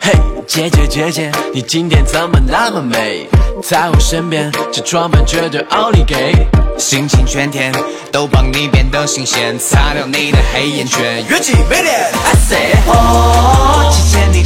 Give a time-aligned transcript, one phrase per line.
[0.00, 0.12] 嘿，
[0.46, 3.26] 姐姐姐姐，你今天怎么那么美？
[3.62, 6.34] 在我身边，这装扮绝对奥利给。
[6.78, 7.70] 心情全天
[8.10, 12.10] 都帮你变得新鲜，擦掉你的黑眼圈，元气美脸。
[12.12, 14.39] I say，哦，姐姐你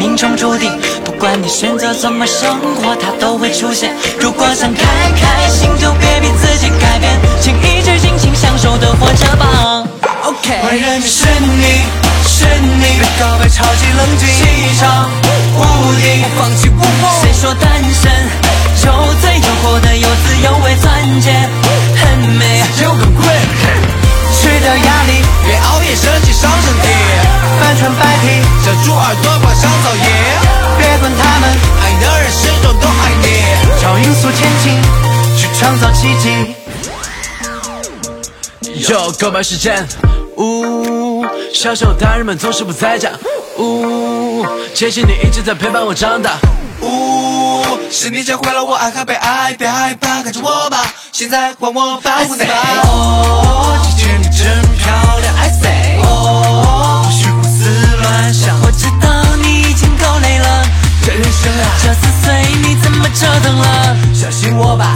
[0.00, 0.72] 命中注定，
[1.04, 3.94] 不管你选择怎么生活，它都会出现。
[4.18, 4.82] 如果想开
[5.12, 9.84] 开心，就别逼自己改变，请一直尽情享受的活着吧。
[10.24, 11.84] OK，万人迷是你，
[12.24, 12.46] 是
[12.80, 15.10] 你，别告白超级冷静，气场
[15.54, 15.60] 无
[16.00, 17.20] 敌，不放弃不放。
[17.20, 18.10] 谁说单身
[18.80, 18.88] 就
[19.20, 21.30] 最诱惑的有滋有味钻戒
[22.00, 23.28] 很美，有个鬼，
[24.32, 26.88] 去掉压力，别熬夜生气伤身体，
[27.60, 29.29] 翻船白皮，遮住耳朵
[35.60, 36.54] 创造奇迹。
[38.88, 39.86] 有告白时间，
[40.38, 41.22] 呜，
[41.52, 43.10] 小时候大人们总是不在家，
[43.58, 44.42] 呜，
[44.74, 46.38] 谢谢你一直在陪伴我长大。
[46.80, 52.54] 呜，是你教会了我爱和被爱，别害怕，跟着我吧，现在换我保护你吧。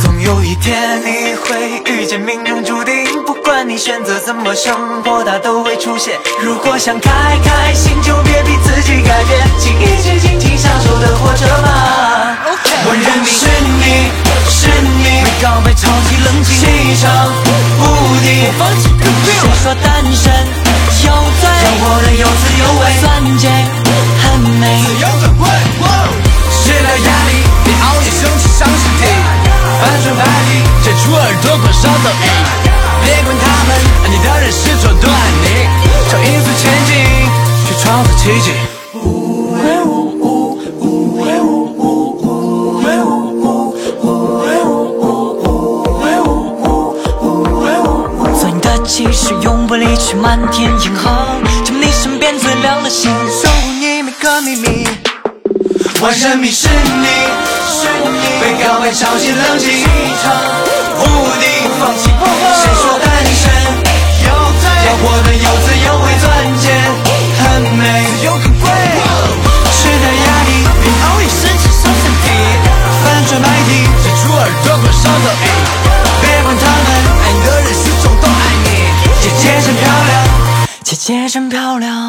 [0.00, 6.18] 总有一天你会遇见命中注定，不管你选择怎么生活，它都会出现。
[6.40, 7.10] 如果想开
[7.44, 12.38] 开心，就别逼自己改变，请一直尽情享受的活着吧。
[12.84, 14.10] 我认定是你，
[14.48, 16.62] 是你，没告白超级冷静，气
[17.00, 17.04] 场
[17.78, 17.82] 无
[18.22, 18.26] 敌，
[18.58, 19.28] 放弃不谁
[19.62, 20.32] 说单身
[21.04, 21.42] 有罪？
[21.62, 23.04] 让我的有滋有味，钻
[23.38, 23.48] 戒
[31.02, 32.24] 皮，遮住耳朵快烧噪音。
[33.04, 33.70] 别管他们，
[34.04, 35.46] 爱你的人始终都爱你。
[36.08, 36.90] 朝音速前进，
[37.66, 38.52] 去创造奇迹。
[48.38, 51.10] 做你的骑士，永不离去，漫天银河，
[51.64, 54.86] 成为你身边最亮的星，守护你每个秘密。
[56.00, 57.06] 万人迷是你，
[57.68, 59.84] 是你，被告白超级冷静，气
[60.22, 60.61] 场无敌，不
[61.82, 62.06] 放弃。
[62.06, 63.50] 谁说单身
[64.22, 64.30] 有
[64.62, 64.64] 罪？
[64.86, 66.30] 要活得有滋有味，钻
[66.62, 66.64] 戒
[67.42, 67.42] 很
[67.74, 67.82] 美，
[68.22, 68.70] 有个鬼。
[69.74, 70.50] 吃点压力，
[70.80, 72.24] 别熬夜身体伤身体，
[73.02, 73.70] 翻转麦地，
[74.04, 75.44] 遮住耳朵狂烧噪音，
[76.20, 76.88] 别管他们，
[77.20, 78.30] 爱你的人始终都爱
[78.62, 78.66] 你。
[79.20, 80.12] 姐姐真漂亮，
[80.84, 82.01] 姐姐真漂亮。